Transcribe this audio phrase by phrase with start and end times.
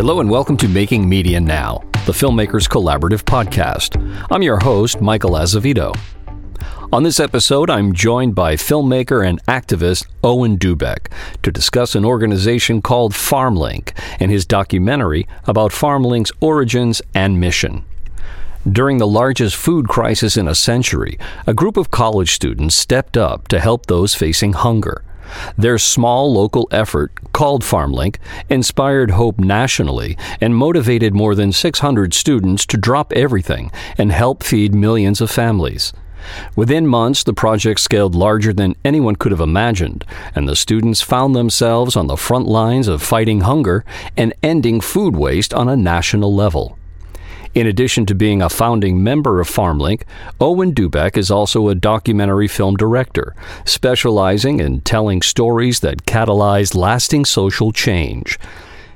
[0.00, 4.00] Hello and welcome to Making Media Now, the Filmmakers Collaborative podcast.
[4.30, 5.92] I'm your host, Michael Azevedo.
[6.90, 12.80] On this episode, I'm joined by filmmaker and activist Owen Dubeck to discuss an organization
[12.80, 17.84] called FarmLink and his documentary about FarmLink's origins and mission.
[18.66, 23.48] During the largest food crisis in a century, a group of college students stepped up
[23.48, 25.04] to help those facing hunger.
[25.56, 28.16] Their small local effort, called FarmLink,
[28.48, 34.74] inspired hope nationally and motivated more than 600 students to drop everything and help feed
[34.74, 35.92] millions of families.
[36.54, 41.34] Within months, the project scaled larger than anyone could have imagined, and the students found
[41.34, 43.84] themselves on the front lines of fighting hunger
[44.16, 46.76] and ending food waste on a national level.
[47.52, 50.02] In addition to being a founding member of FarmLink,
[50.40, 57.24] Owen Dubeck is also a documentary film director, specializing in telling stories that catalyze lasting
[57.24, 58.38] social change.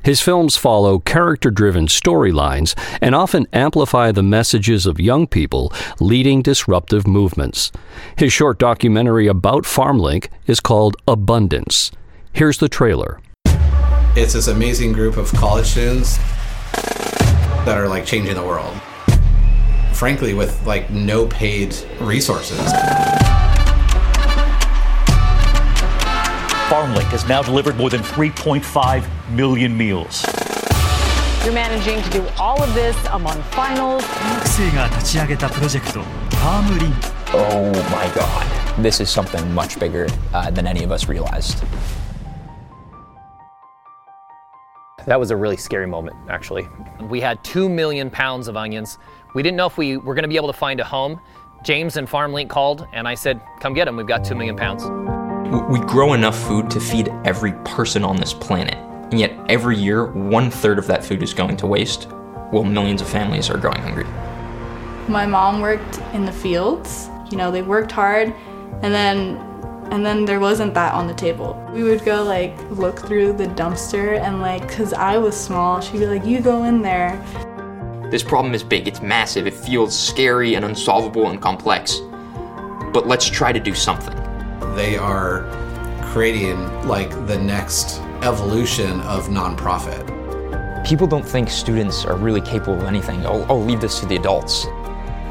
[0.05, 6.41] His films follow character driven storylines and often amplify the messages of young people leading
[6.41, 7.73] disruptive movements.
[8.17, 11.91] His short documentary about FarmLink is called Abundance.
[12.33, 13.21] Here's the trailer.
[14.15, 16.21] It's this amazing group of college students
[17.66, 18.74] that are like changing the world.
[19.94, 22.60] Frankly, with like no paid resources.
[26.70, 30.24] FarmLink has now delivered more than 3.5 million meals.
[31.44, 34.04] You're managing to do all of this among finals.
[34.04, 36.98] 学生が立ち上げたプロジェクト、ファームリンク。
[37.34, 38.84] Oh my god.
[38.84, 41.64] This is something much bigger uh, than any of us realized.
[45.07, 46.67] That was a really scary moment, actually.
[47.01, 48.99] We had two million pounds of onions.
[49.35, 51.21] We didn't know if we were going to be able to find a home.
[51.63, 53.97] James and FarmLink called, and I said, Come get them.
[53.97, 54.85] We've got two million pounds.
[55.71, 60.07] We grow enough food to feed every person on this planet, and yet every year,
[60.07, 62.05] one third of that food is going to waste,
[62.51, 64.07] while millions of families are going hungry.
[65.09, 67.09] My mom worked in the fields.
[67.31, 68.35] You know, they worked hard,
[68.83, 69.54] and then
[69.91, 71.63] and then there wasn't that on the table.
[71.73, 75.99] We would go like look through the dumpster and like cuz I was small, she'd
[75.99, 77.19] be like, "You go in there."
[78.11, 82.01] This problem is big, it's massive, it feels scary and unsolvable and complex.
[82.93, 84.15] But let's try to do something.
[84.77, 85.49] They are
[86.13, 90.05] creating like the next evolution of nonprofit.
[90.87, 93.27] People don't think students are really capable of anything.
[93.27, 94.67] I'll, I'll leave this to the adults.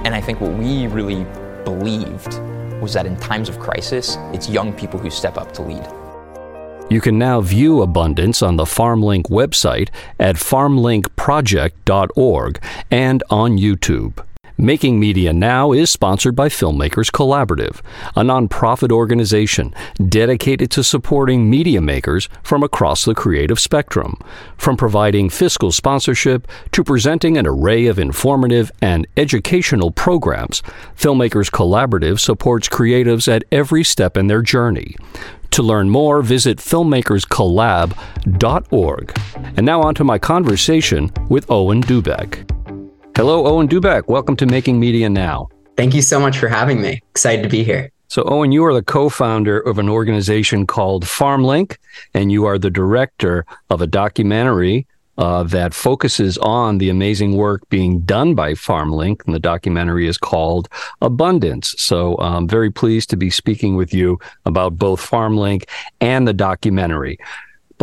[0.04, 1.26] And I think what we really
[1.64, 2.34] believed
[2.84, 5.88] was that in times of crisis, it's young people who step up to lead.
[6.92, 9.90] You can now view Abundance on the FarmLink website
[10.20, 14.24] at farmlinkproject.org and on YouTube.
[14.58, 17.82] Making Media Now is sponsored by Filmmakers Collaborative,
[18.16, 19.74] a nonprofit organization
[20.08, 24.16] dedicated to supporting media makers from across the creative spectrum.
[24.56, 30.62] From providing fiscal sponsorship to presenting an array of informative and educational programs,
[30.96, 34.96] Filmmakers Collaborative supports creatives at every step in their journey.
[35.50, 39.20] To learn more, visit filmmakerscollab.org.
[39.58, 42.48] And now on to my conversation with Owen Dubeck.
[43.16, 44.08] Hello, Owen Dubeck.
[44.08, 45.48] Welcome to Making Media Now.
[45.78, 47.00] Thank you so much for having me.
[47.12, 47.92] Excited to be here.
[48.08, 51.78] So, Owen, you are the co founder of an organization called FarmLink,
[52.16, 54.88] and you are the director of a documentary
[55.20, 59.24] uh, that focuses on the amazing work being done by FarmLink.
[59.26, 60.68] And the documentary is called
[61.00, 61.76] Abundance.
[61.78, 65.66] So, I'm very pleased to be speaking with you about both FarmLink
[66.02, 67.20] and the documentary.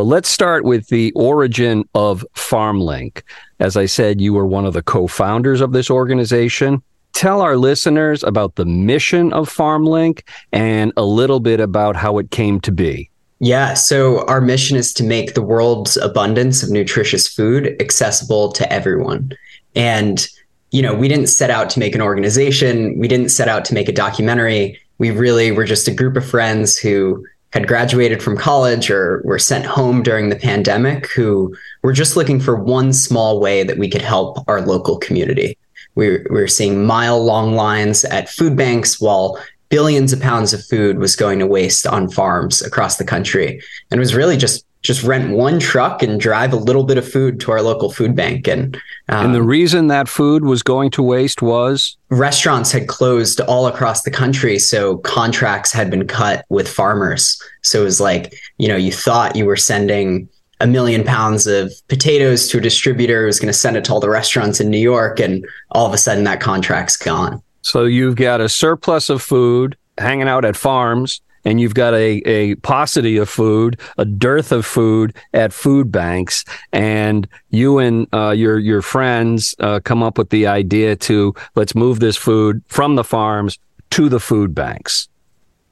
[0.01, 3.21] But let's start with the origin of FarmLink.
[3.59, 6.83] As I said, you were one of the co founders of this organization.
[7.13, 10.23] Tell our listeners about the mission of FarmLink
[10.53, 13.11] and a little bit about how it came to be.
[13.41, 18.73] Yeah, so our mission is to make the world's abundance of nutritious food accessible to
[18.73, 19.33] everyone.
[19.77, 20.27] And,
[20.71, 23.75] you know, we didn't set out to make an organization, we didn't set out to
[23.75, 24.81] make a documentary.
[24.97, 27.23] We really were just a group of friends who
[27.53, 32.41] had graduated from college or were sent home during the pandemic who were just looking
[32.41, 35.59] for one small way that we could help our local community.
[35.97, 39.39] We were, we were seeing mile long lines at food banks while
[39.69, 43.61] billions of pounds of food was going to waste on farms across the country.
[43.91, 47.07] And it was really just just rent one truck and drive a little bit of
[47.07, 48.49] food to our local food bank.
[48.49, 48.77] And
[49.09, 53.67] um, and the reason that food was going to waste was restaurants had closed all
[53.67, 57.41] across the country, so contracts had been cut with farmers.
[57.63, 60.29] So it was like you know you thought you were sending
[60.61, 63.93] a million pounds of potatoes to a distributor who was going to send it to
[63.93, 67.43] all the restaurants in New York, and all of a sudden that contract's gone.
[67.63, 72.19] So you've got a surplus of food hanging out at farms and you've got a,
[72.27, 78.31] a paucity of food, a dearth of food at food banks, and you and uh,
[78.31, 82.97] your your friends uh, come up with the idea to let's move this food from
[82.97, 83.59] the farms
[83.91, 85.09] to the food banks.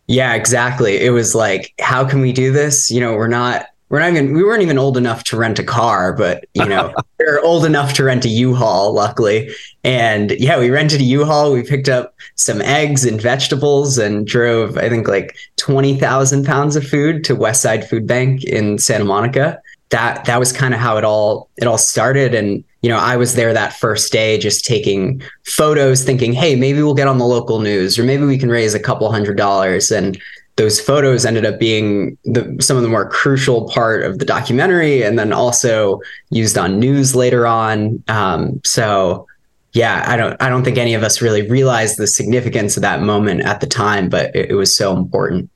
[0.06, 1.04] Yeah, exactly.
[1.04, 2.90] It was like, how can we do this?
[2.90, 5.64] You know, we're not we're not even we weren't even old enough to rent a
[5.64, 9.50] car, but you know, we're old enough to rent a U-Haul, luckily.
[9.84, 11.52] And yeah, we rented a U-Haul.
[11.52, 16.76] We picked up some eggs and vegetables and drove, I think, like twenty thousand pounds
[16.76, 19.60] of food to Westside Food Bank in Santa Monica.
[19.90, 22.34] That that was kind of how it all it all started.
[22.34, 26.82] And you know, I was there that first day just taking photos, thinking, hey, maybe
[26.82, 29.90] we'll get on the local news, or maybe we can raise a couple hundred dollars.
[29.90, 30.20] And
[30.58, 35.02] those photos ended up being the, some of the more crucial part of the documentary
[35.02, 36.00] and then also
[36.30, 39.26] used on news later on um, so
[39.72, 43.00] yeah i don't i don't think any of us really realized the significance of that
[43.00, 45.48] moment at the time but it, it was so important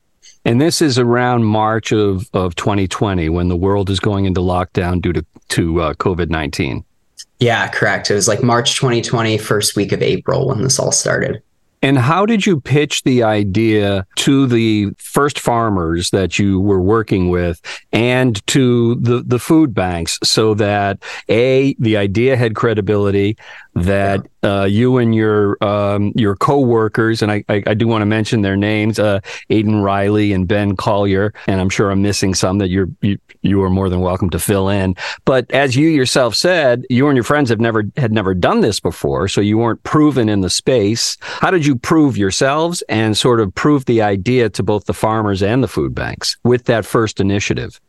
[0.45, 5.01] and this is around March of, of 2020 when the world is going into lockdown
[5.01, 6.85] due to, to uh, COVID 19.
[7.39, 8.11] Yeah, correct.
[8.11, 11.43] It was like March 2020, first week of April when this all started.
[11.83, 17.29] And how did you pitch the idea to the first farmers that you were working
[17.29, 17.61] with
[17.93, 23.37] and to the, the food banks so that A, the idea had credibility,
[23.75, 28.07] that uh, you and your um, your co-workers, and I, I, I do want to
[28.07, 29.21] mention their names, uh,
[29.51, 33.63] Aiden Riley and Ben Collier, and I'm sure I'm missing some that you're you, you
[33.63, 34.95] are more than welcome to fill in.
[35.25, 38.81] But as you yourself said, you and your friends have never had never done this
[38.81, 41.17] before, so you weren't proven in the space.
[41.21, 45.43] How did you prove yourselves and sort of prove the idea to both the farmers
[45.43, 47.81] and the food banks with that first initiative?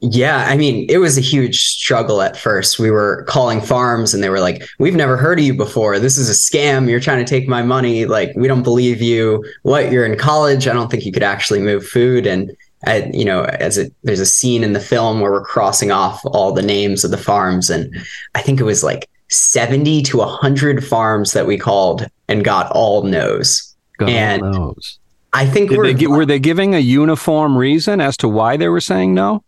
[0.00, 2.78] Yeah, I mean, it was a huge struggle at first.
[2.78, 5.98] We were calling farms and they were like, We've never heard of you before.
[5.98, 6.88] This is a scam.
[6.88, 8.04] You're trying to take my money.
[8.04, 9.44] Like, we don't believe you.
[9.62, 9.90] What?
[9.90, 10.68] You're in college.
[10.68, 12.28] I don't think you could actually move food.
[12.28, 12.56] And,
[12.86, 16.24] I, you know, as it, there's a scene in the film where we're crossing off
[16.26, 17.68] all the names of the farms.
[17.68, 17.92] And
[18.36, 23.02] I think it was like 70 to 100 farms that we called and got all
[23.02, 23.74] no's.
[23.98, 25.00] Got and all no's.
[25.32, 28.80] I think Did they, were they giving a uniform reason as to why they were
[28.80, 29.42] saying no?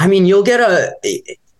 [0.00, 0.96] I mean, you'll get a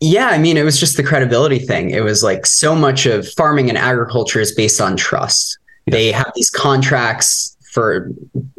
[0.00, 1.90] yeah, I mean, it was just the credibility thing.
[1.90, 5.58] It was like so much of farming and agriculture is based on trust.
[5.84, 5.92] Yeah.
[5.92, 8.10] They have these contracts for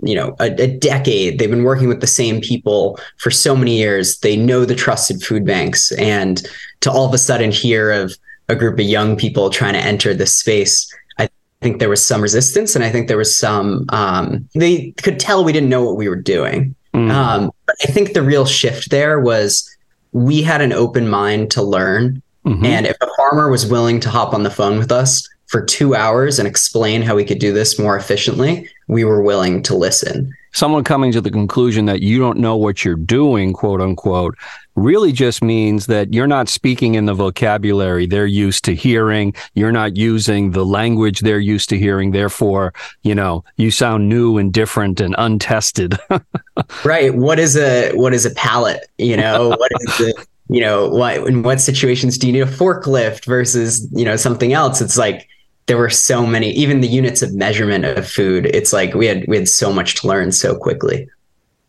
[0.03, 1.39] you know a, a, decade.
[1.39, 4.19] They've been working with the same people for so many years.
[4.19, 6.47] They know the trusted food banks, and
[6.81, 8.15] to all of a sudden hear of
[8.49, 10.87] a group of young people trying to enter this space.
[11.17, 11.27] I
[11.61, 13.85] think there was some resistance, and I think there was some.
[13.89, 16.75] Um, they could tell we didn't know what we were doing.
[16.93, 17.11] Mm.
[17.11, 19.67] Um, but I think the real shift there was
[20.11, 22.21] we had an open mind to learn.
[22.45, 22.65] Mm-hmm.
[22.65, 25.95] And if a farmer was willing to hop on the phone with us for two
[25.95, 30.33] hours and explain how we could do this more efficiently, we were willing to listen.
[30.53, 34.38] Someone coming to the conclusion that you don't know what you're doing, quote unquote,
[34.75, 39.33] really just means that you're not speaking in the vocabulary they're used to hearing.
[39.53, 42.12] You're not using the language they're used to hearing.
[42.12, 45.98] Therefore, you know, you sound new and different and untested.
[46.86, 47.13] right.
[47.13, 48.89] What is a what is a pallet?
[48.98, 52.45] You know, what is the you know, what in what situations do you need a
[52.45, 54.81] forklift versus, you know, something else?
[54.81, 55.30] It's like
[55.67, 58.45] there were so many even the units of measurement of food.
[58.47, 61.07] It's like we had we had so much to learn so quickly.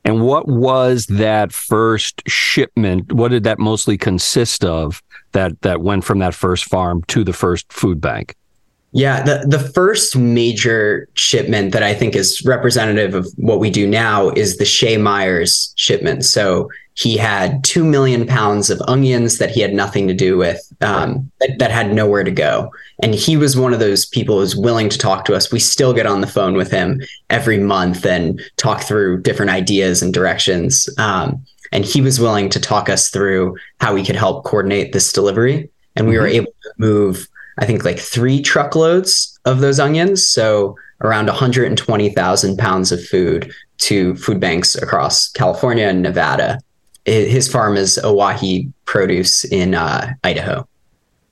[0.05, 3.13] And what was that first shipment?
[3.13, 5.03] What did that mostly consist of
[5.33, 8.35] that that went from that first farm to the first food bank?
[8.95, 13.87] Yeah, the, the first major shipment that I think is representative of what we do
[13.87, 16.27] now is the Shay Myers shipment.
[16.27, 20.61] So he had 2 million pounds of onions that he had nothing to do with,
[20.83, 22.71] um, that, that, had nowhere to go.
[23.03, 25.51] And he was one of those people who's willing to talk to us.
[25.51, 30.03] We still get on the phone with him every month and talk through different ideas
[30.03, 30.89] and directions.
[30.99, 35.13] Um, and he was willing to talk us through how we could help coordinate this
[35.13, 35.71] delivery.
[35.97, 36.23] And we mm-hmm.
[36.23, 37.27] were able to move,
[37.59, 40.29] I think, like three truckloads of those onions.
[40.29, 46.61] So around 120,000 pounds of food to food banks across California and Nevada
[47.05, 50.67] his farm is Owyhee Produce in uh, Idaho.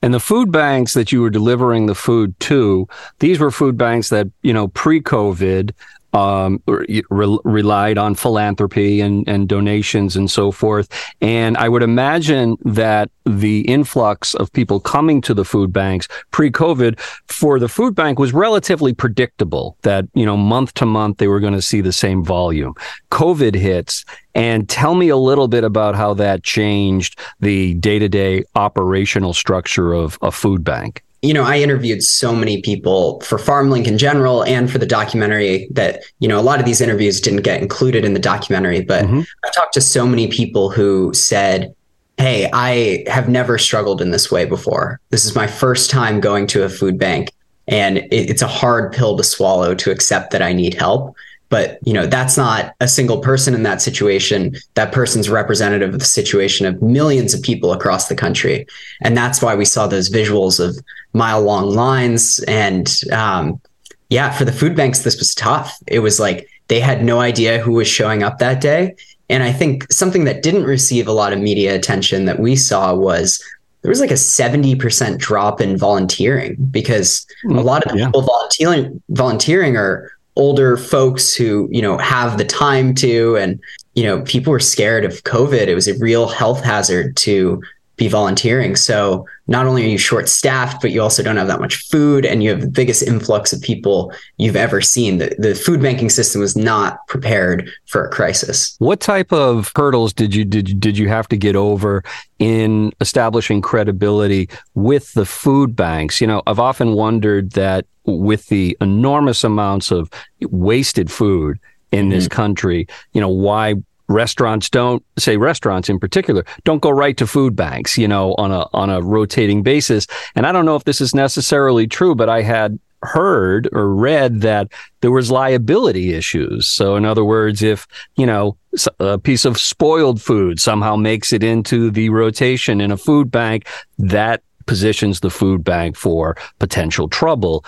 [0.01, 2.87] And the food banks that you were delivering the food to,
[3.19, 5.71] these were food banks that, you know, pre COVID
[6.13, 10.87] um, re- relied on philanthropy and, and donations and so forth.
[11.21, 16.99] And I would imagine that the influx of people coming to the food banks pre-COVID
[17.27, 21.39] for the food bank was relatively predictable that, you know, month to month they were
[21.39, 22.73] going to see the same volume.
[23.11, 24.03] COVID hits
[24.33, 30.17] and tell me a little bit about how that changed the day-to-day operational structure of
[30.21, 31.03] a food bank.
[31.21, 35.67] You know, I interviewed so many people for FarmLink in general and for the documentary
[35.71, 39.05] that, you know, a lot of these interviews didn't get included in the documentary, but
[39.05, 39.21] mm-hmm.
[39.45, 41.75] I talked to so many people who said,
[42.17, 44.99] Hey, I have never struggled in this way before.
[45.09, 47.31] This is my first time going to a food bank,
[47.67, 51.15] and it, it's a hard pill to swallow to accept that I need help
[51.51, 54.55] but you know that's not a single person in that situation.
[54.73, 58.65] That person's representative of the situation of millions of people across the country.
[59.01, 60.75] And that's why we saw those visuals of
[61.13, 62.39] mile long lines.
[62.47, 63.61] And um,
[64.09, 65.77] yeah for the food banks this was tough.
[65.87, 68.95] It was like they had no idea who was showing up that day.
[69.29, 72.95] And i think something that didn't receive a lot of media attention that we saw
[72.95, 73.43] was
[73.81, 78.05] there was like a 70% drop in volunteering because a mm, lot of the yeah.
[78.05, 83.59] people volunteering volunteering are older folks who you know have the time to and
[83.95, 85.67] you know people were scared of covid.
[85.67, 87.61] It was a real health hazard to
[88.01, 88.75] be volunteering.
[88.75, 92.25] So not only are you short staffed but you also don't have that much food
[92.25, 95.19] and you have the biggest influx of people you've ever seen.
[95.19, 98.75] The, the food banking system was not prepared for a crisis.
[98.79, 102.03] What type of hurdles did you did, did you have to get over
[102.39, 106.19] in establishing credibility with the food banks?
[106.19, 110.09] You know i've often wondered that with the enormous amounts of
[110.41, 111.59] wasted food
[111.91, 112.35] in this mm-hmm.
[112.35, 113.75] country, you know, why
[114.11, 118.51] restaurants don't say restaurants in particular don't go right to food banks, you know, on
[118.51, 120.07] a on a rotating basis.
[120.35, 124.41] And I don't know if this is necessarily true, but I had heard or read
[124.41, 124.67] that
[125.01, 126.67] there was liability issues.
[126.67, 128.57] So in other words, if, you know,
[128.99, 133.67] a piece of spoiled food somehow makes it into the rotation in a food bank,
[133.97, 137.65] that positions the food bank for potential trouble.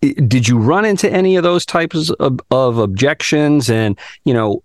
[0.00, 3.68] Did you run into any of those types of, of objections?
[3.68, 4.62] And, you know,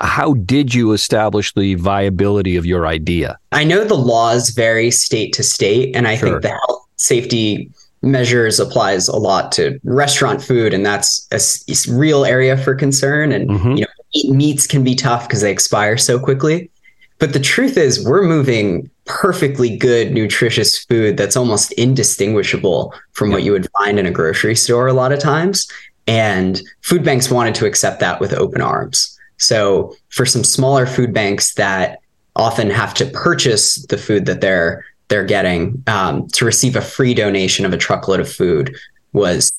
[0.00, 3.38] how did you establish the viability of your idea?
[3.52, 6.30] I know the laws vary state to state, and I sure.
[6.30, 7.70] think the health safety
[8.02, 13.32] measures applies a lot to restaurant food, and that's a, real area for concern.
[13.32, 13.72] And mm-hmm.
[13.72, 16.70] you know, meats can be tough because they expire so quickly.
[17.18, 23.42] But the truth is, we're moving perfectly good, nutritious food that's almost indistinguishable from what
[23.42, 25.70] you would find in a grocery store a lot of times.
[26.06, 29.18] And food banks wanted to accept that with open arms.
[29.40, 32.00] So for some smaller food banks that
[32.36, 37.14] often have to purchase the food that they're they're getting um, to receive a free
[37.14, 38.76] donation of a truckload of food
[39.12, 39.50] was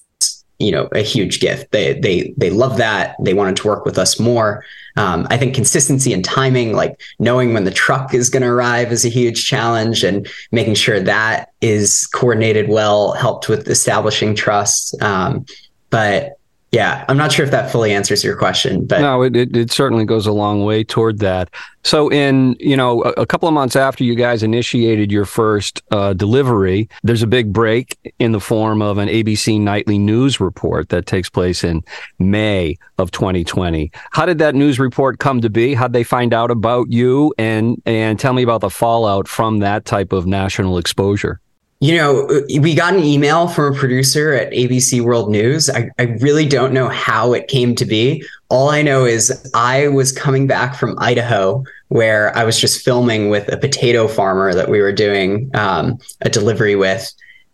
[0.59, 1.71] you know a huge gift.
[1.71, 3.15] They they they love that.
[3.19, 4.63] They wanted to work with us more.
[4.97, 8.91] Um, i think consistency and timing like knowing when the truck is going to arrive
[8.91, 15.01] is a huge challenge and making sure that is coordinated well helped with establishing trust.
[15.01, 15.45] Um,
[15.89, 16.37] but
[16.71, 19.71] yeah, I'm not sure if that fully answers your question, but no, it, it, it
[19.73, 21.49] certainly goes a long way toward that.
[21.83, 25.81] So, in you know, a, a couple of months after you guys initiated your first
[25.91, 30.87] uh, delivery, there's a big break in the form of an ABC nightly news report
[30.89, 31.83] that takes place in
[32.19, 33.91] May of 2020.
[34.11, 35.73] How did that news report come to be?
[35.73, 37.33] How'd they find out about you?
[37.37, 41.40] And and tell me about the fallout from that type of national exposure
[41.81, 42.27] you know,
[42.59, 45.67] we got an email from a producer at ABC World News.
[45.67, 48.23] I, I, really don't know how it came to be.
[48.49, 53.31] All I know is I was coming back from Idaho where I was just filming
[53.31, 57.11] with a potato farmer that we were doing um, a delivery with.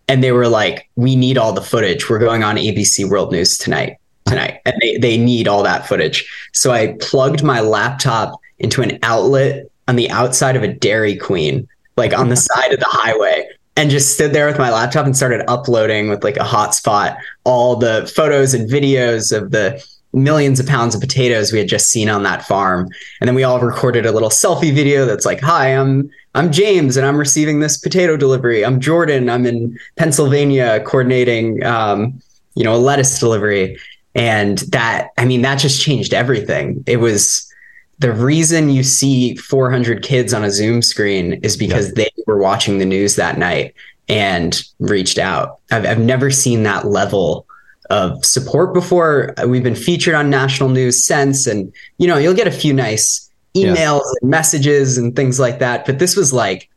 [0.10, 2.10] And they were like, we need all the footage.
[2.10, 4.60] We're going on ABC World News tonight, tonight.
[4.66, 6.30] And they, they need all that footage.
[6.52, 11.66] So I plugged my laptop into an outlet on the outside of a Dairy Queen,
[11.96, 15.16] like on the side of the highway and just stood there with my laptop and
[15.16, 19.82] started uploading with like a hotspot all the photos and videos of the
[20.14, 22.90] millions of pounds of potatoes we had just seen on that farm.
[23.22, 26.98] And then we all recorded a little selfie video that's like hi i'm i'm james
[26.98, 28.66] and i'm receiving this potato delivery.
[28.66, 29.30] I'm jordan.
[29.30, 32.20] I'm in pennsylvania coordinating um,
[32.56, 33.78] you know a lettuce delivery.
[34.16, 36.84] And that i mean that just changed everything.
[36.88, 37.47] It was
[38.00, 42.78] the reason you see 400 kids on a Zoom screen is because they were watching
[42.78, 43.74] the news that night
[44.08, 45.60] and reached out.
[45.72, 47.46] I've, I've never seen that level
[47.90, 49.34] of support before.
[49.48, 53.30] We've been featured on national news since, and you know, you'll get a few nice
[53.56, 54.14] emails yeah.
[54.22, 55.86] and messages and things like that.
[55.86, 56.70] But this was like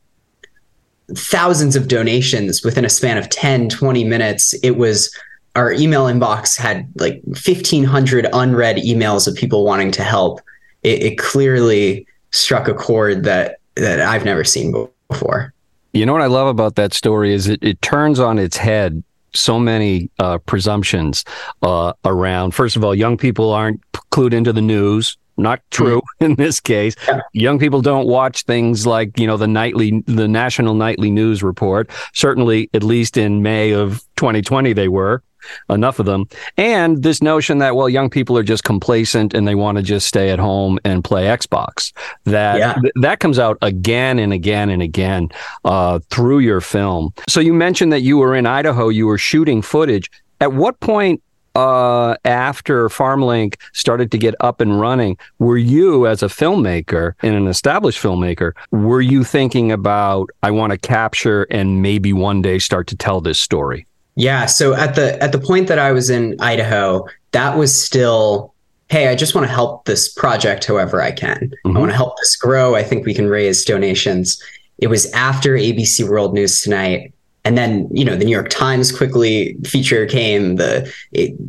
[1.15, 4.55] thousands of donations within a span of 10, 20 minutes.
[4.63, 5.15] It was
[5.57, 10.41] our email inbox had like 1500 unread emails of people wanting to help
[10.83, 14.75] it, it clearly struck a chord that that I've never seen
[15.09, 15.53] before.
[15.93, 19.03] You know what I love about that story is it, it turns on its head
[19.35, 21.25] so many uh, presumptions
[21.63, 22.53] uh, around.
[22.53, 26.95] First of all, young people aren't clued into the news not true in this case.
[27.33, 31.91] Young people don't watch things like, you know, the nightly, the national nightly news report.
[32.15, 35.23] Certainly, at least in May of 2020, they were
[35.71, 36.27] enough of them.
[36.59, 40.07] And this notion that, well, young people are just complacent and they want to just
[40.07, 41.93] stay at home and play Xbox.
[42.25, 42.75] That Yeah.
[42.75, 45.31] th- that comes out again and again and again
[45.65, 47.15] uh, through your film.
[47.27, 50.11] So you mentioned that you were in Idaho, you were shooting footage.
[50.43, 51.23] At what point
[51.55, 57.35] uh, after FarmLink started to get up and running, were you as a filmmaker and
[57.35, 62.59] an established filmmaker, were you thinking about I want to capture and maybe one day
[62.59, 63.87] start to tell this story?
[64.17, 64.47] Yeah.
[64.47, 68.55] So at the at the point that I was in Idaho, that was still,
[68.89, 71.53] hey, I just want to help this project however I can.
[71.65, 72.75] I want to help this grow.
[72.75, 74.43] I think we can raise donations.
[74.79, 77.13] It was after ABC World News Tonight.
[77.51, 80.89] And then, you know, the New York Times quickly feature came, the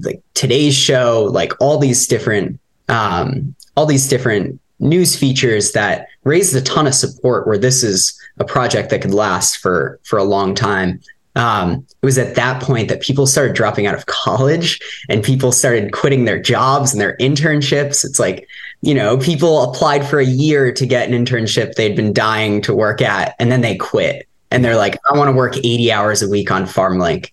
[0.02, 6.56] like today's show, like all these different um, all these different news features that raised
[6.56, 10.24] a ton of support where this is a project that could last for for a
[10.24, 11.00] long time
[11.36, 15.52] um, it was at that point that people started dropping out of college and people
[15.52, 18.04] started quitting their jobs and their internships.
[18.04, 18.48] It's like,
[18.82, 22.74] you know, people applied for a year to get an internship they'd been dying to
[22.74, 24.28] work at, and then they quit.
[24.52, 27.32] And they're like, I want to work 80 hours a week on FarmLink.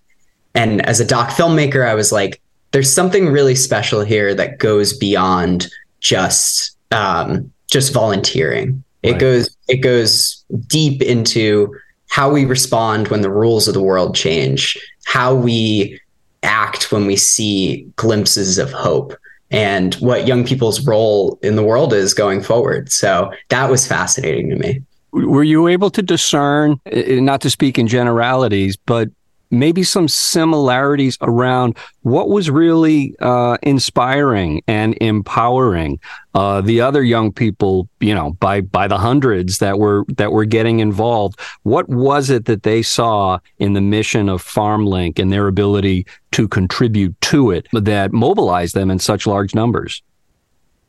[0.54, 4.96] And as a doc filmmaker, I was like, there's something really special here that goes
[4.96, 5.68] beyond
[6.00, 8.82] just um, just volunteering.
[9.02, 11.75] It goes it goes deep into
[12.08, 16.00] how we respond when the rules of the world change, how we
[16.42, 19.14] act when we see glimpses of hope,
[19.50, 22.90] and what young people's role in the world is going forward.
[22.90, 24.82] So that was fascinating to me.
[25.12, 29.08] Were you able to discern, eh, not to speak in generalities, but
[29.50, 35.98] maybe some similarities around what was really uh, inspiring and empowering
[36.34, 40.44] uh, the other young people, you know, by by the hundreds that were that were
[40.44, 41.38] getting involved?
[41.62, 46.46] What was it that they saw in the mission of FarmLink and their ability to
[46.48, 50.02] contribute to it that mobilized them in such large numbers?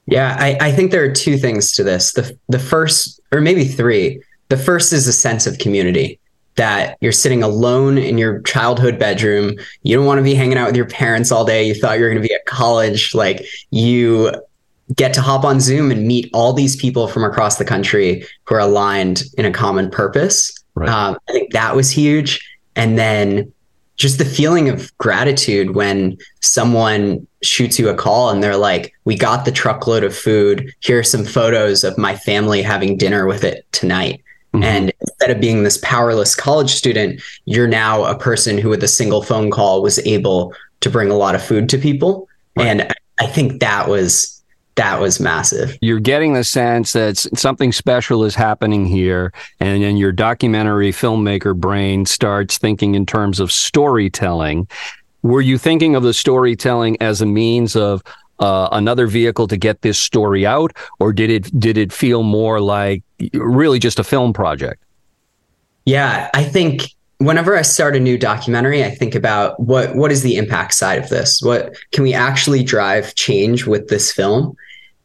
[0.05, 2.13] Yeah, I, I think there are two things to this.
[2.13, 4.21] The the first, or maybe three.
[4.50, 6.19] The first is a sense of community
[6.55, 9.55] that you're sitting alone in your childhood bedroom.
[9.83, 11.65] You don't want to be hanging out with your parents all day.
[11.65, 13.15] You thought you were going to be at college.
[13.15, 14.33] Like you
[14.96, 18.55] get to hop on Zoom and meet all these people from across the country who
[18.55, 20.51] are aligned in a common purpose.
[20.75, 20.89] Right.
[20.89, 22.46] Um, I think that was huge.
[22.75, 23.53] And then
[24.00, 29.16] just the feeling of gratitude when someone shoots you a call and they're like, We
[29.16, 30.74] got the truckload of food.
[30.79, 34.24] Here are some photos of my family having dinner with it tonight.
[34.53, 34.64] Mm-hmm.
[34.64, 38.88] And instead of being this powerless college student, you're now a person who, with a
[38.88, 42.27] single phone call, was able to bring a lot of food to people.
[42.55, 44.38] And I- I think that was
[44.79, 45.77] that was massive.
[45.81, 51.55] you're getting the sense that something special is happening here and then your documentary filmmaker
[51.55, 54.68] brain starts thinking in terms of storytelling
[55.22, 58.01] were you thinking of the storytelling as a means of
[58.39, 62.61] uh, another vehicle to get this story out or did it did it feel more
[62.61, 64.81] like really just a film project
[65.85, 70.22] Yeah, I think whenever I start a new documentary, I think about what what is
[70.22, 71.42] the impact side of this?
[71.42, 74.55] What can we actually drive change with this film?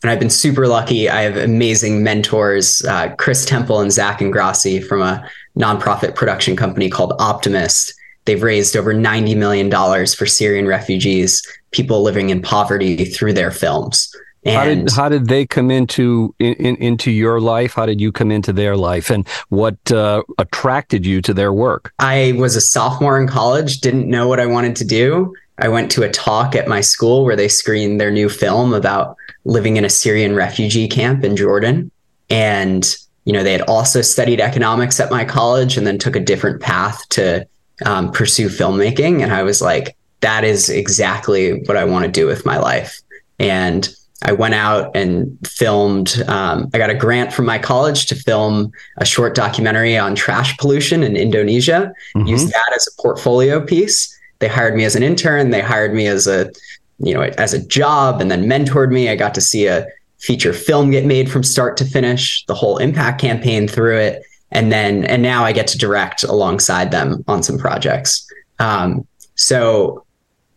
[0.04, 1.08] And I've been super lucky.
[1.08, 5.26] I have amazing mentors, uh, Chris Temple and Zach Ingrasci from a
[5.58, 7.94] nonprofit production company called Optimist.
[8.26, 14.14] They've raised over $90 million for Syrian refugees, people living in poverty through their films.
[14.44, 18.12] how did how did they come into in, in, into your life how did you
[18.12, 22.60] come into their life and what uh, attracted you to their work I was a
[22.60, 25.34] sophomore in college, didn't know what I wanted to do.
[25.58, 29.16] I went to a talk at my school where they screened their new film about
[29.44, 31.90] living in a Syrian refugee camp in Jordan.
[32.28, 36.20] And, you know, they had also studied economics at my college and then took a
[36.20, 37.46] different path to
[37.86, 39.22] um, pursue filmmaking.
[39.22, 43.00] And I was like, that is exactly what I want to do with my life.
[43.38, 43.88] And
[44.22, 46.22] I went out and filmed.
[46.28, 50.56] Um, I got a grant from my college to film a short documentary on trash
[50.56, 51.92] pollution in Indonesia.
[52.26, 54.10] Used that as a portfolio piece.
[54.44, 55.48] They hired me as an intern.
[55.48, 56.50] They hired me as a,
[56.98, 59.09] you know, as a job, and then mentored me.
[59.09, 59.87] I got to see a
[60.18, 62.44] feature film get made from start to finish.
[62.44, 66.90] The whole impact campaign through it, and then and now I get to direct alongside
[66.90, 68.30] them on some projects.
[68.59, 70.04] Um, so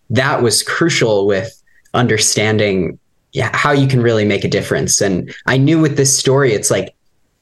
[0.10, 1.50] that was crucial with
[1.94, 3.00] understanding
[3.32, 5.00] yeah, how you can really make a difference.
[5.00, 6.94] And I knew with this story, it's like,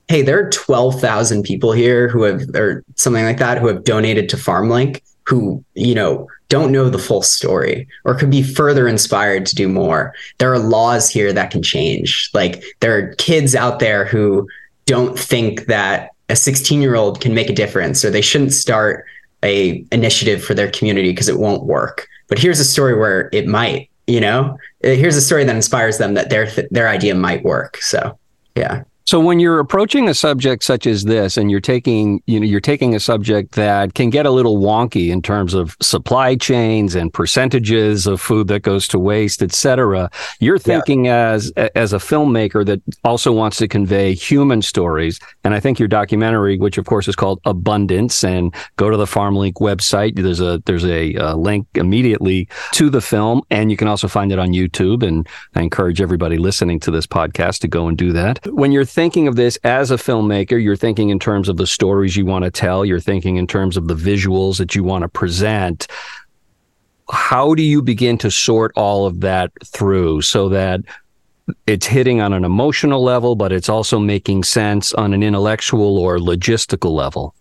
[0.10, 4.30] hey, there are 12,000 people here who have, or something like that, who have donated
[4.30, 5.02] to FarmLink.
[5.28, 9.68] Who, you know, don't know the full story or could be further inspired to do
[9.68, 10.14] more.
[10.38, 12.30] There are laws here that can change.
[12.34, 14.48] Like there are kids out there who
[14.86, 19.06] don't think that a 16 year old can make a difference or they shouldn't start
[19.44, 22.08] a initiative for their community because it won't work.
[22.28, 26.16] But here's a story where it might, you know, here's a story that inspires them
[26.16, 27.78] that their their idea might work.
[27.78, 28.18] So,
[28.56, 28.84] yeah.
[29.06, 32.60] So when you're approaching a subject such as this and you're taking, you know, you're
[32.60, 37.14] taking a subject that can get a little wonky in terms of supply chains and
[37.14, 41.30] percentages of food that goes to waste, et cetera, you're thinking yeah.
[41.30, 45.20] as as a filmmaker that also wants to convey human stories.
[45.44, 49.06] And I think your documentary, which of course is called Abundance, and go to the
[49.06, 50.16] FarmLink website.
[50.16, 54.32] There's a there's a, a link immediately to the film, and you can also find
[54.32, 55.04] it on YouTube.
[55.04, 58.40] And I encourage everybody listening to this podcast to go and do that.
[58.52, 62.16] When you're thinking of this as a filmmaker, you're thinking in terms of the stories
[62.16, 65.10] you want to tell, you're thinking in terms of the visuals that you want to
[65.10, 65.86] present.
[67.12, 70.80] How do you begin to sort all of that through so that
[71.68, 76.18] it's hitting on an emotional level, but it's also making sense on an intellectual or
[76.18, 77.36] logistical level?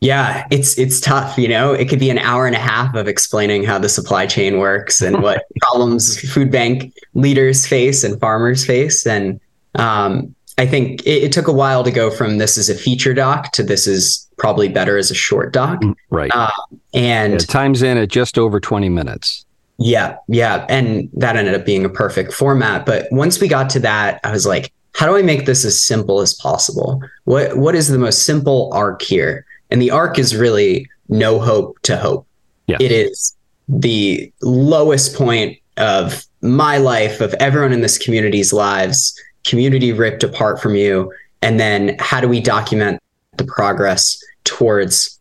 [0.00, 1.72] Yeah, it's it's tough, you know.
[1.72, 5.02] It could be an hour and a half of explaining how the supply chain works
[5.02, 9.40] and what problems food bank leaders face and farmers face and
[9.74, 13.14] um, I think it, it, took a while to go from this is a feature
[13.14, 15.80] doc to this is probably better as a short doc.
[15.80, 16.30] Mm, right.
[16.34, 16.50] Uh,
[16.92, 19.44] and yeah, time's in at just over 20 minutes.
[19.78, 20.16] Yeah.
[20.26, 20.66] Yeah.
[20.68, 22.84] And that ended up being a perfect format.
[22.84, 25.80] But once we got to that, I was like, how do I make this as
[25.80, 27.00] simple as possible?
[27.24, 29.46] What What is the most simple arc here?
[29.70, 32.26] And the arc is really no hope to hope.
[32.66, 32.78] Yeah.
[32.80, 33.36] It is
[33.68, 40.60] the lowest point of my life, of everyone in this community's lives community ripped apart
[40.60, 41.12] from you?
[41.42, 43.00] And then how do we document
[43.36, 45.18] the progress towards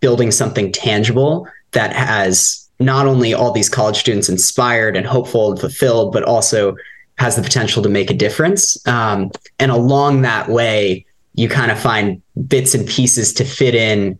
[0.00, 5.60] building something tangible that has not only all these college students inspired and hopeful and
[5.60, 6.76] fulfilled but also
[7.18, 8.84] has the potential to make a difference?
[8.86, 11.04] Um, and along that way
[11.34, 14.18] you kind of find bits and pieces to fit in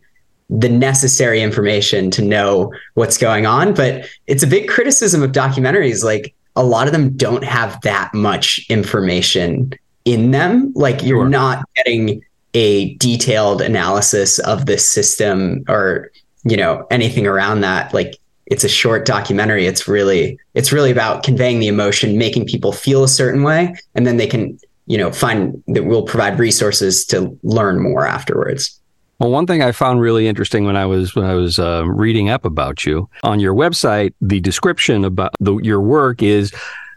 [0.49, 3.73] the necessary information to know what's going on.
[3.73, 6.03] But it's a big criticism of documentaries.
[6.03, 9.73] Like a lot of them don't have that much information
[10.05, 10.71] in them.
[10.75, 11.29] Like you're sure.
[11.29, 16.11] not getting a detailed analysis of this system or,
[16.43, 17.93] you know, anything around that.
[17.93, 19.65] Like it's a short documentary.
[19.65, 24.07] It's really, it's really about conveying the emotion, making people feel a certain way, and
[24.07, 28.79] then they can, you know, find that we'll provide resources to learn more afterwards.
[29.19, 32.29] Well, one thing I found really interesting when I was when I was uh, reading
[32.29, 36.53] up about you on your website, the description about the, your work is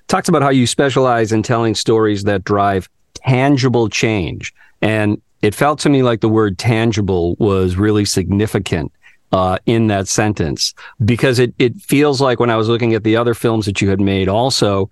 [0.09, 4.52] talks about how you specialize in telling stories that drive tangible change,
[4.83, 8.90] and it felt to me like the word tangible was really significant
[9.31, 13.16] uh, in that sentence because it it feels like when I was looking at the
[13.16, 14.90] other films that you had made, also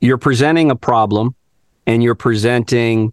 [0.00, 1.34] you're presenting a problem
[1.86, 3.12] and you're presenting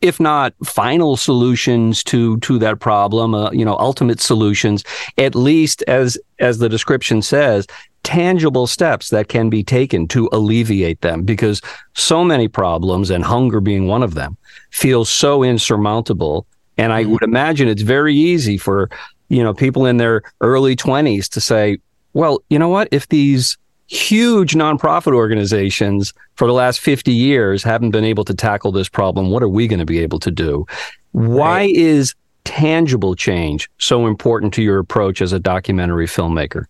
[0.00, 4.84] if not final solutions to to that problem, uh, you know, ultimate solutions,
[5.18, 7.66] at least as as the description says,
[8.02, 11.60] tangible steps that can be taken to alleviate them because
[11.94, 14.36] so many problems and hunger being one of them
[14.70, 16.46] feel so insurmountable
[16.80, 17.12] and I mm-hmm.
[17.12, 18.88] would imagine it's very easy for,
[19.28, 21.78] you know, people in their early 20s to say,
[22.14, 22.88] well, you know what?
[22.90, 23.58] If these
[23.90, 29.30] huge nonprofit organizations for the last 50 years haven't been able to tackle this problem.
[29.30, 30.64] What are we going to be able to do?
[31.12, 31.74] Why right.
[31.74, 36.66] is tangible change so important to your approach as a documentary filmmaker?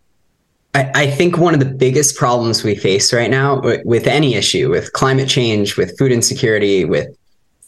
[0.74, 4.70] I, I think one of the biggest problems we face right now with any issue,
[4.70, 7.14] with climate change, with food insecurity, with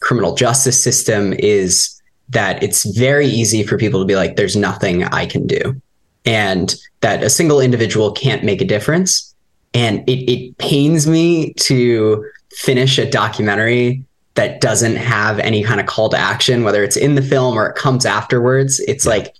[0.01, 5.05] criminal justice system is that it's very easy for people to be like, there's nothing
[5.05, 5.79] I can do.
[6.25, 9.32] And that a single individual can't make a difference
[9.75, 14.05] and it, it pains me to finish a documentary
[14.35, 17.67] that doesn't have any kind of call to action, whether it's in the film or
[17.67, 18.81] it comes afterwards.
[18.81, 19.35] It's like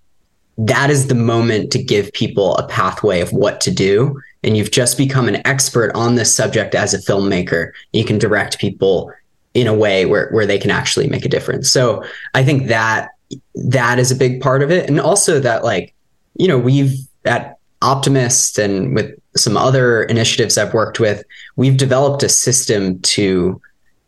[0.59, 4.21] that is the moment to give people a pathway of what to do.
[4.43, 7.71] And you've just become an expert on this subject as a filmmaker.
[7.93, 9.13] You can direct people
[9.55, 11.71] in a way where, where they can actually make a difference.
[11.71, 13.11] So I think that
[13.55, 14.89] that is a big part of it.
[14.89, 15.95] And also that like,
[16.35, 21.25] you know, we've at Optimist and with some other initiatives I've worked with,
[21.57, 23.61] we've developed a system to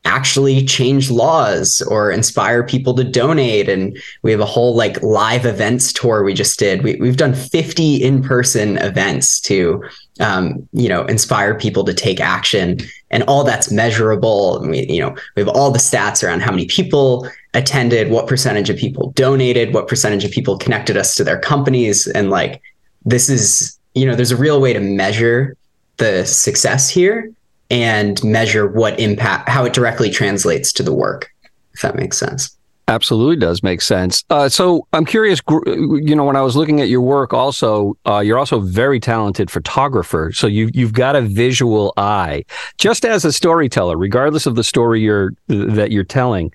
[0.06, 3.68] actually change laws or inspire people to donate.
[3.68, 6.82] And we have a whole like live events tour we just did.
[6.82, 9.82] We, we've done 50 in person events to,
[10.20, 12.80] um, you know, inspire people to take action.
[13.10, 14.60] and all that's measurable.
[14.68, 18.68] We, you know, we have all the stats around how many people attended, what percentage
[18.68, 22.06] of people donated, what percentage of people connected us to their companies.
[22.08, 22.60] And like,
[23.06, 25.57] this is, you know, there's a real way to measure
[25.96, 27.30] the success here
[27.70, 31.33] and measure what impact, how it directly translates to the work,
[31.72, 32.57] if that makes sense.
[32.87, 34.24] Absolutely does make sense.
[34.28, 38.18] Uh, so I'm curious, you know, when I was looking at your work, also, uh,
[38.18, 40.33] you're also a very talented photographer.
[40.35, 42.44] So you you've got a visual eye,
[42.76, 46.52] just as a storyteller, regardless of the story you're that you're telling.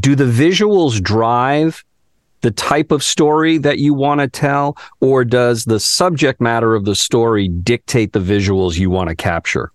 [0.00, 1.84] Do the visuals drive
[2.44, 6.84] the type of story that you want to tell, or does the subject matter of
[6.84, 9.72] the story dictate the visuals you want to capture?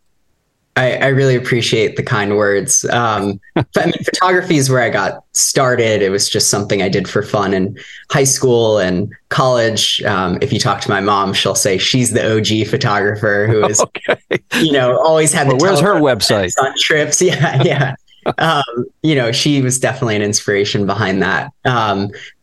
[0.75, 2.85] I, I, really appreciate the kind words.
[2.85, 6.03] Um, I mean, photography is where I got started.
[6.03, 7.75] It was just something I did for fun in
[8.11, 10.01] high school and college.
[10.03, 13.81] Um, if you talk to my mom, she'll say she's the OG photographer who is,
[13.81, 14.21] okay.
[14.61, 15.47] you know, always had.
[15.47, 16.53] Well, where's her website?
[16.61, 17.95] On trips, yeah, yeah.
[18.37, 21.51] um, you know, she was definitely an inspiration behind that.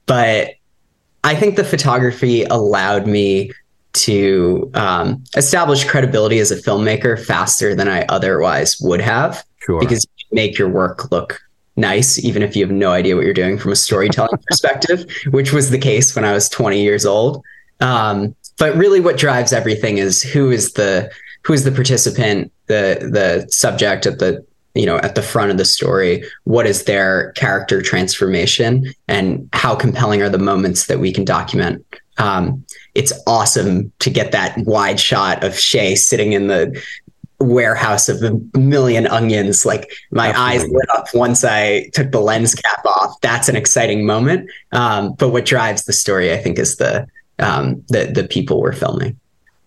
[0.06, 0.54] But
[1.24, 3.50] I think the photography allowed me
[3.94, 9.44] to um, establish credibility as a filmmaker faster than I otherwise would have.
[9.58, 9.80] Sure.
[9.80, 11.40] Because you make your work look
[11.76, 15.52] nice, even if you have no idea what you're doing from a storytelling perspective, which
[15.52, 17.42] was the case when I was 20 years old.
[17.80, 21.10] Um, but really, what drives everything is who is the
[21.42, 24.44] who is the participant, the the subject at the
[24.76, 29.74] you know at the front of the story what is their character transformation and how
[29.74, 31.84] compelling are the moments that we can document
[32.18, 36.82] um, it's awesome to get that wide shot of Shay sitting in the
[37.40, 39.66] warehouse of a million onions.
[39.66, 40.54] Like my Absolutely.
[40.54, 43.20] eyes lit up once I took the lens cap off.
[43.20, 44.50] That's an exciting moment.
[44.72, 47.06] Um, but what drives the story, I think, is the
[47.38, 49.18] um, the the people we're filming.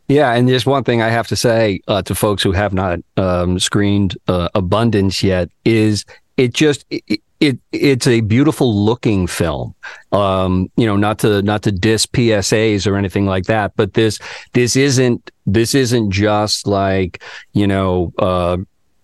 [0.10, 3.00] Yeah, and just one thing I have to say uh, to folks who have not
[3.16, 6.04] um, screened uh, Abundance yet is
[6.36, 9.76] it just it, it it's a beautiful looking film.
[10.12, 14.18] Um, you know, not to not to diss PSAs or anything like that, but this
[14.54, 17.22] this isn't this isn't just like
[17.54, 18.58] you know uh,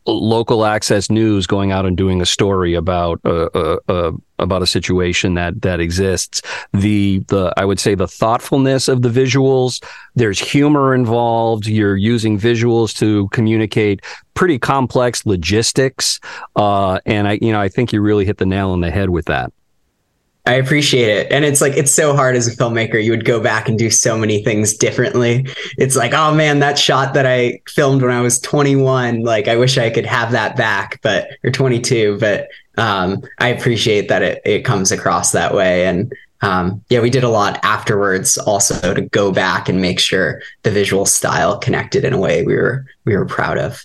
[0.06, 4.68] local access news going out and doing a story about uh, uh, uh, about a
[4.68, 6.42] situation that that exists.
[6.74, 9.84] The the I would say the thoughtfulness of the visuals.
[10.16, 11.68] There's humor involved.
[11.68, 16.20] You're using visuals to communicate pretty complex logistics,
[16.56, 19.10] uh, and I you know I think you really hit the nail on the head
[19.10, 19.52] with that.
[20.48, 21.32] I appreciate it.
[21.32, 23.04] And it's like, it's so hard as a filmmaker.
[23.04, 25.48] You would go back and do so many things differently.
[25.80, 29.56] It's like, oh man, that shot that I filmed when I was 21, like, I
[29.56, 32.20] wish I could have that back, but, or 22.
[32.20, 35.88] But um, I appreciate that it, it comes across that way.
[35.88, 40.44] And um, yeah, we did a lot afterwards also to go back and make sure
[40.62, 43.84] the visual style connected in a way we were, we were proud of.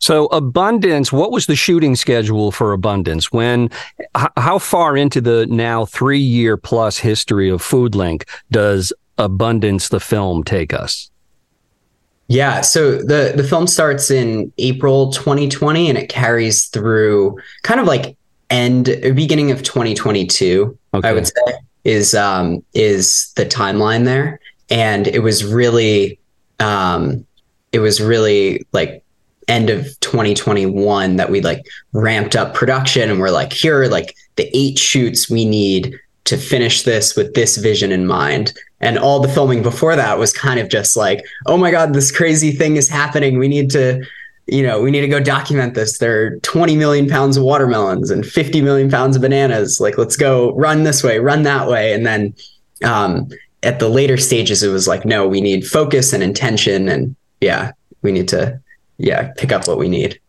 [0.00, 3.30] So abundance, what was the shooting schedule for abundance?
[3.30, 3.70] When,
[4.16, 10.00] h- how far into the now three year plus history of FoodLink does abundance, the
[10.00, 11.10] film take us?
[12.28, 17.86] Yeah, so the the film starts in April 2020 and it carries through kind of
[17.86, 18.16] like
[18.50, 20.78] end beginning of 2022.
[20.94, 21.08] Okay.
[21.08, 21.32] I would say
[21.82, 24.38] is um is the timeline there,
[24.70, 26.20] and it was really
[26.60, 27.26] um
[27.72, 29.02] it was really like
[29.50, 34.14] end of 2021 that we like ramped up production and we're like here are like
[34.36, 38.52] the eight shoots we need to finish this with this vision in mind.
[38.80, 42.12] And all the filming before that was kind of just like oh my god this
[42.12, 43.38] crazy thing is happening.
[43.38, 44.02] We need to
[44.46, 45.98] you know we need to go document this.
[45.98, 49.80] There are 20 million pounds of watermelons and 50 million pounds of bananas.
[49.80, 51.92] Like let's go run this way run that way.
[51.92, 52.34] And then
[52.84, 53.28] um,
[53.64, 56.88] at the later stages it was like no we need focus and intention.
[56.88, 58.60] And yeah we need to
[59.00, 60.20] yeah, pick up what we need.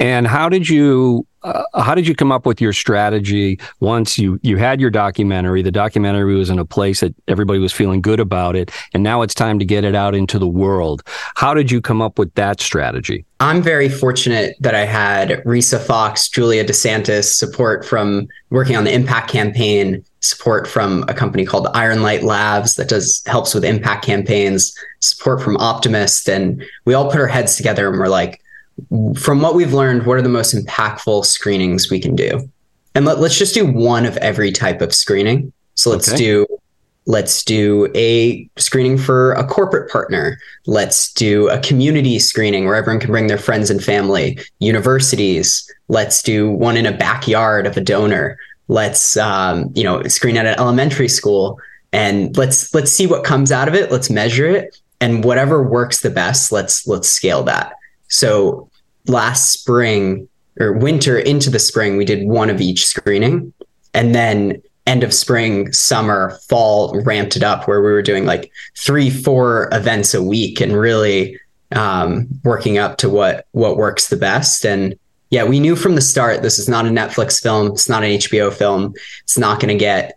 [0.00, 4.40] And how did you uh, how did you come up with your strategy once you
[4.42, 5.62] you had your documentary?
[5.62, 9.22] The documentary was in a place that everybody was feeling good about it, and now
[9.22, 11.02] it's time to get it out into the world.
[11.36, 13.24] How did you come up with that strategy?
[13.40, 18.92] I'm very fortunate that I had Risa Fox, Julia DeSantis support from working on the
[18.92, 24.04] impact campaign, support from a company called Iron Light Labs that does helps with impact
[24.04, 28.40] campaigns, support from Optimist, and we all put our heads together and we're like,
[29.16, 32.48] from what we've learned, what are the most impactful screenings we can do?
[32.94, 35.52] And let, us just do one of every type of screening.
[35.74, 36.16] So let's okay.
[36.16, 36.46] do
[37.06, 40.38] let's do a screening for a corporate partner.
[40.66, 44.38] Let's do a community screening where everyone can bring their friends and family.
[44.60, 45.70] Universities.
[45.88, 50.46] Let's do one in a backyard of a donor let's um, you know screen at
[50.46, 51.58] an elementary school
[51.92, 56.00] and let's let's see what comes out of it let's measure it and whatever works
[56.00, 57.74] the best let's let's scale that
[58.08, 58.68] so
[59.06, 63.52] last spring or winter into the spring, we did one of each screening.
[63.92, 68.52] And then end of spring, summer, fall ramped it up where we were doing like
[68.76, 71.38] three, four events a week and really
[71.72, 74.64] um, working up to what what works the best.
[74.64, 74.98] And
[75.34, 78.10] yeah, we knew from the start this is not a Netflix film, it's not an
[78.10, 78.94] HBO film,
[79.24, 80.16] it's not going to get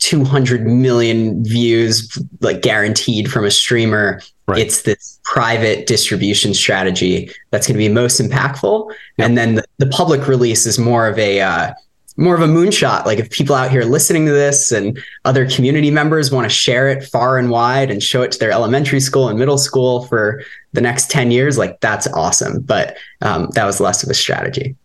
[0.00, 4.20] 200 million views like guaranteed from a streamer.
[4.46, 4.60] Right.
[4.60, 8.92] It's this private distribution strategy that's going to be most impactful.
[9.16, 9.26] Yep.
[9.26, 11.72] And then the, the, public release is more of a uh,
[12.16, 13.06] more of a moonshot.
[13.06, 16.88] Like if people out here listening to this and other community members want to share
[16.88, 20.42] it far and wide and show it to their elementary school and middle school for
[20.72, 22.60] the next 10 years, like that's awesome.
[22.60, 24.76] But um, that was less of a strategy.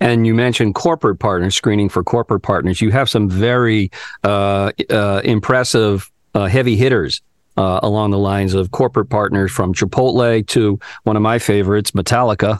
[0.00, 2.80] And you mentioned corporate partners, screening for corporate partners.
[2.80, 3.90] You have some very
[4.24, 7.22] uh, uh, impressive uh, heavy hitters
[7.56, 12.58] uh, along the lines of corporate partners from Chipotle to one of my favorites, Metallica.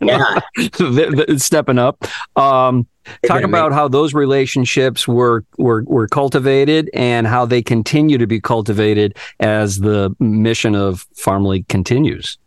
[0.00, 0.40] Yeah.
[1.36, 2.04] stepping up.
[2.36, 2.86] Um,
[3.26, 8.40] talk about how those relationships were, were were cultivated and how they continue to be
[8.40, 12.38] cultivated as the mission of Farmlink continues.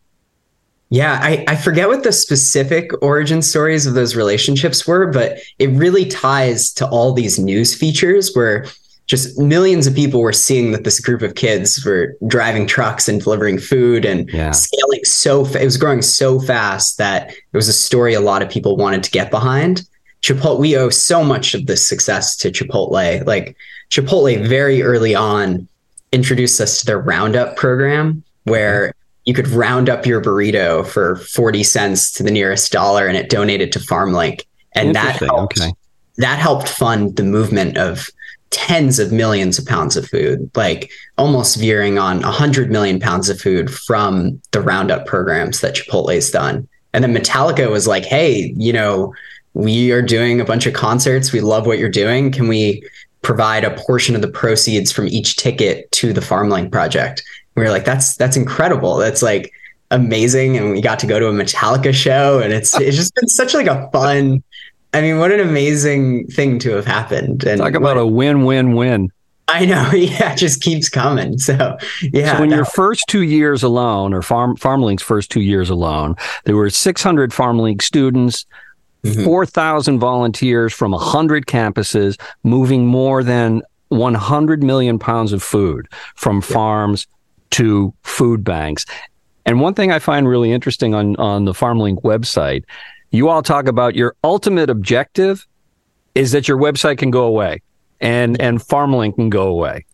[0.90, 5.70] Yeah, I, I forget what the specific origin stories of those relationships were, but it
[5.72, 8.66] really ties to all these news features where
[9.08, 13.22] just millions of people were seeing that this group of kids were driving trucks and
[13.22, 14.52] delivering food and yeah.
[14.52, 18.42] scaling so fa- it was growing so fast that it was a story a lot
[18.42, 19.88] of people wanted to get behind.
[20.22, 23.26] Chipotle, we owe so much of this success to Chipotle.
[23.26, 23.56] Like
[23.92, 25.68] Chipotle, very early on,
[26.12, 28.92] introduced us to their Roundup program, where
[29.26, 33.30] you could round up your burrito for 40 cents to the nearest dollar and it
[33.30, 34.46] donated to FarmLink.
[34.74, 35.72] And that helped, okay.
[36.18, 38.10] that helped fund the movement of
[38.56, 43.40] tens of millions of pounds of food, like almost veering on 100 million pounds of
[43.40, 46.68] food from the Roundup programs that Chipotle's done.
[46.94, 49.14] And then Metallica was like, hey, you know,
[49.54, 51.34] we are doing a bunch of concerts.
[51.34, 52.32] We love what you're doing.
[52.32, 52.82] Can we
[53.22, 57.24] provide a portion of the proceeds from each ticket to the FarmLink project?
[57.56, 58.98] we were like, that's that's incredible.
[58.98, 59.54] That's like
[59.92, 60.58] amazing.
[60.58, 63.54] And we got to go to a Metallica show and it's it's just been such
[63.54, 64.44] like a fun
[64.96, 67.44] I mean, what an amazing thing to have happened.
[67.44, 69.12] And talk about what, a win-win-win.
[69.50, 69.92] I know.
[69.94, 71.38] Yeah, it just keeps coming.
[71.38, 72.38] So yeah.
[72.38, 76.56] So in your first two years alone, or Farm FarmLink's first two years alone, there
[76.56, 78.46] were 600 FarmLink students,
[79.04, 79.26] mm-hmm.
[79.26, 87.06] 4,000 volunteers from 100 campuses, moving more than 100 million pounds of food from farms
[87.52, 88.86] to food banks.
[89.46, 92.64] And one thing I find really interesting on, on the FarmLink website,
[93.16, 95.46] you all talk about your ultimate objective
[96.16, 97.62] is that your website can go away
[98.02, 99.86] and, and FarmLink can go away.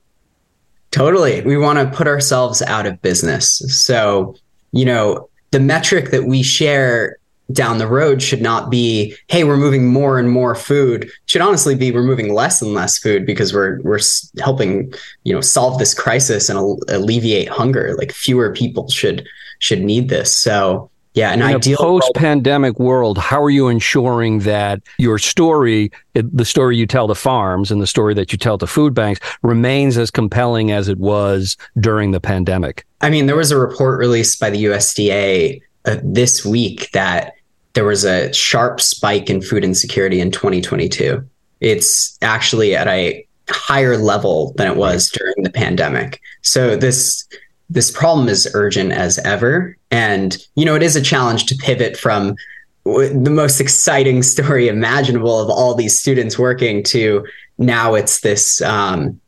[0.91, 1.41] Totally.
[1.41, 3.61] We want to put ourselves out of business.
[3.67, 4.35] So,
[4.71, 7.17] you know, the metric that we share
[7.51, 11.41] down the road should not be hey we're moving more and more food it should
[11.41, 13.99] honestly be we're moving less and less food because we're we're
[14.39, 19.27] helping you know solve this crisis and alleviate hunger like fewer people should
[19.59, 24.39] should need this so yeah, an in ideal a post-pandemic world, how are you ensuring
[24.39, 28.57] that your story, the story you tell to farms and the story that you tell
[28.57, 32.85] to food banks, remains as compelling as it was during the pandemic?
[33.01, 37.33] I mean, there was a report released by the USDA uh, this week that
[37.73, 41.27] there was a sharp spike in food insecurity in 2022.
[41.59, 46.21] It's actually at a higher level than it was during the pandemic.
[46.41, 47.27] So this
[47.71, 51.97] this problem is urgent as ever and you know it is a challenge to pivot
[51.97, 52.35] from
[52.83, 57.25] the most exciting story imaginable of all these students working to
[57.57, 59.19] now it's this um,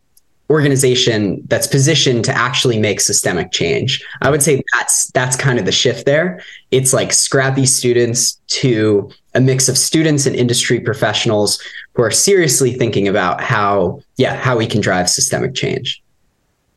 [0.50, 4.04] organization that's positioned to actually make systemic change.
[4.22, 6.42] I would say that's that's kind of the shift there.
[6.72, 11.62] It's like scrappy students to a mix of students and industry professionals
[11.94, 16.03] who are seriously thinking about how yeah, how we can drive systemic change.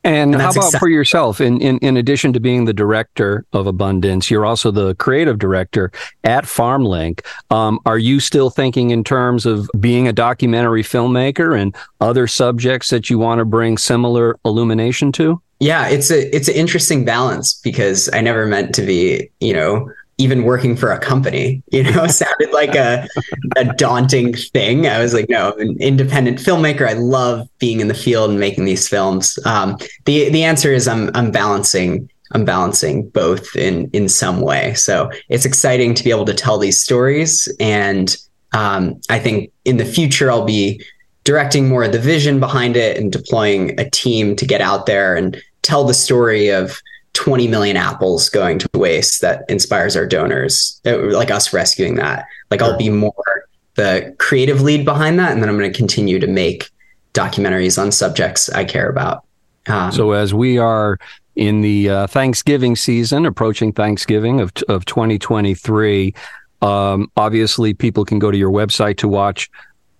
[0.07, 1.41] And, and how about for yourself?
[1.41, 5.91] In, in in addition to being the director of Abundance, you're also the creative director
[6.23, 7.25] at FarmLink.
[7.51, 12.89] Um, are you still thinking in terms of being a documentary filmmaker and other subjects
[12.89, 15.41] that you want to bring similar illumination to?
[15.59, 19.91] Yeah, it's a it's an interesting balance because I never meant to be, you know,
[20.17, 23.07] even working for a company, you know, sounded like a,
[23.55, 24.87] a daunting thing.
[24.87, 26.87] I was like, no, an independent filmmaker.
[26.87, 29.37] I love being in the field and making these films.
[29.45, 34.73] Um, the the answer is I'm I'm balancing I'm balancing both in in some way.
[34.73, 38.15] So it's exciting to be able to tell these stories, and
[38.53, 40.81] um, I think in the future I'll be
[41.23, 45.15] directing more of the vision behind it and deploying a team to get out there
[45.15, 46.79] and tell the story of
[47.17, 52.27] 20 million apples going to waste that inspires our donors, uh, like us rescuing that.
[52.51, 56.19] Like I'll be more the creative lead behind that, and then I'm going to continue
[56.19, 56.69] to make
[57.15, 59.25] documentaries on subjects I care about.
[59.65, 60.99] Um, so as we are
[61.35, 66.13] in the uh, Thanksgiving season, approaching Thanksgiving of of 2023.
[66.61, 69.49] Um, obviously, people can go to your website to watch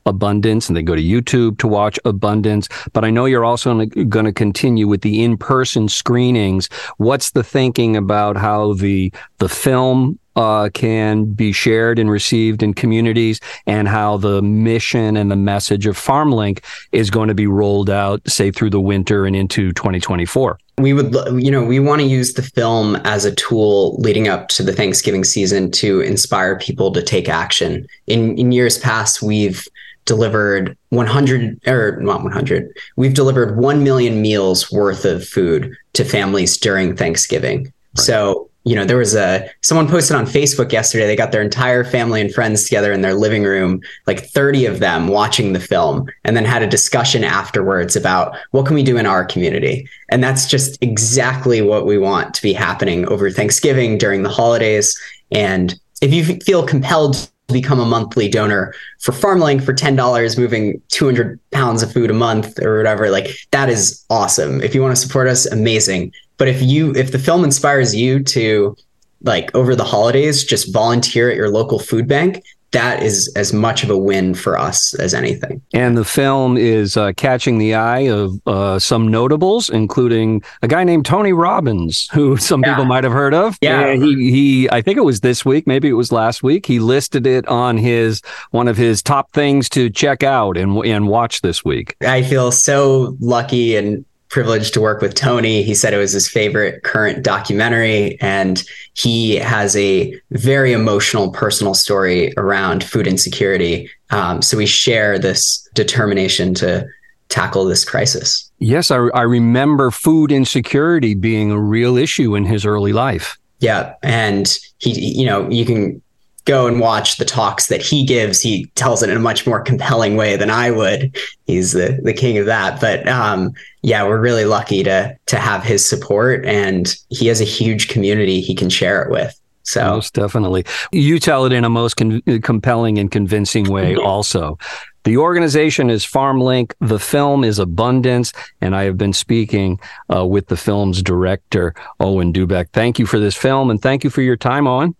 [0.07, 2.67] abundance and they go to YouTube to watch abundance.
[2.93, 6.69] But I know you're also going to continue with the in-person screenings.
[6.97, 12.73] What's the thinking about how the the film uh, can be shared and received in
[12.73, 17.89] communities and how the mission and the message of FarmLink is going to be rolled
[17.89, 20.59] out, say, through the winter and into 2024?
[20.77, 24.47] We would, you know, we want to use the film as a tool leading up
[24.49, 27.87] to the Thanksgiving season to inspire people to take action.
[28.05, 29.67] In in years past, we've
[30.07, 36.57] delivered 100 or not 100 we've delivered 1 million meals worth of food to families
[36.57, 37.63] during thanksgiving.
[37.63, 38.05] Right.
[38.05, 41.83] so you know there was a someone posted on facebook yesterday they got their entire
[41.83, 46.07] family and friends together in their living room like 30 of them watching the film
[46.25, 49.87] and then had a discussion afterwards about what can we do in our community.
[50.09, 54.97] And that's just exactly what we want to be happening over thanksgiving during the holidays.
[55.31, 61.39] And if you feel compelled become a monthly donor for FarmLink for $10, moving 200
[61.51, 64.61] pounds of food a month or whatever, like that is awesome.
[64.61, 66.11] If you want to support us, amazing.
[66.37, 68.75] But if you, if the film inspires you to
[69.21, 73.83] like over the holidays, just volunteer at your local food bank, that is as much
[73.83, 75.61] of a win for us as anything.
[75.73, 80.83] And the film is uh, catching the eye of uh, some notables, including a guy
[80.83, 82.73] named Tony Robbins, who some yeah.
[82.73, 83.57] people might have heard of.
[83.61, 84.69] Yeah, he he.
[84.69, 86.65] I think it was this week, maybe it was last week.
[86.65, 91.07] He listed it on his one of his top things to check out and and
[91.07, 91.95] watch this week.
[92.01, 94.05] I feel so lucky and
[94.37, 95.63] privileged to work with Tony.
[95.63, 98.63] He said it was his favorite current documentary, and
[98.93, 103.89] he has a very emotional personal story around food insecurity.
[104.11, 106.85] Um, so we share this determination to
[107.29, 108.47] tackle this crisis.
[108.59, 113.39] Yes, I, I remember food insecurity being a real issue in his early life.
[113.59, 115.99] Yeah, and he, you know, you can
[116.47, 118.41] go and watch the talks that he gives.
[118.41, 121.15] He tells it in a much more compelling way than I would.
[121.45, 122.81] He's the the king of that.
[122.81, 127.45] But um, yeah, we're really lucky to to have his support, and he has a
[127.45, 129.39] huge community he can share it with.
[129.63, 133.97] So most definitely, you tell it in a most con- compelling and convincing way.
[133.97, 134.57] Also,
[135.03, 136.71] the organization is FarmLink.
[136.79, 138.31] The film is Abundance,
[138.61, 139.79] and I have been speaking
[140.13, 142.69] uh, with the film's director, Owen Dubeck.
[142.71, 144.95] Thank you for this film, and thank you for your time, Owen.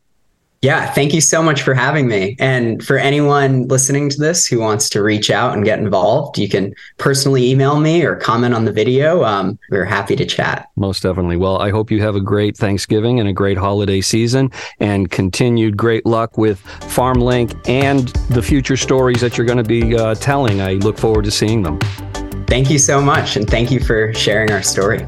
[0.61, 2.35] Yeah, thank you so much for having me.
[2.39, 6.49] And for anyone listening to this who wants to reach out and get involved, you
[6.49, 9.23] can personally email me or comment on the video.
[9.23, 10.69] Um, we're happy to chat.
[10.75, 11.37] Most definitely.
[11.37, 15.77] Well, I hope you have a great Thanksgiving and a great holiday season and continued
[15.77, 20.59] great luck with FarmLink and the future stories that you're going to be uh, telling.
[20.61, 21.79] I look forward to seeing them.
[22.47, 23.35] Thank you so much.
[23.35, 25.05] And thank you for sharing our story.